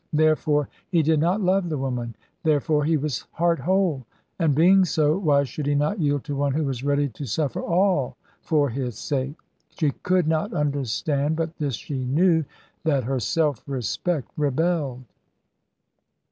Therefore 0.13 0.67
he 0.89 1.03
did 1.03 1.19
not 1.19 1.41
love 1.41 1.69
the 1.69 1.77
woman; 1.77 2.15
therefore 2.41 2.85
he 2.85 2.97
was 2.97 3.27
heart 3.33 3.59
whole; 3.59 4.03
and 4.39 4.55
being 4.55 4.83
so, 4.83 5.15
why 5.15 5.43
should 5.43 5.67
he 5.67 5.75
not 5.75 5.99
yield 5.99 6.23
to 6.23 6.35
one 6.35 6.53
who 6.55 6.63
was 6.63 6.83
ready 6.83 7.07
to 7.09 7.27
suffer 7.27 7.61
all 7.61 8.17
for 8.41 8.69
his 8.71 8.97
sake? 8.97 9.35
She 9.69 9.91
could 9.91 10.27
not 10.27 10.53
understand; 10.53 11.35
but 11.35 11.55
this 11.59 11.75
she 11.75 12.03
knew 12.03 12.45
that 12.83 13.03
her 13.03 13.19
self 13.19 13.63
respect 13.67 14.31
rebelled. 14.35 15.03